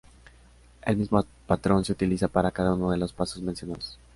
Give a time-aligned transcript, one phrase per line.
[0.83, 3.99] El mismo patrón se utiliza para cada uno de los pasos mencionados.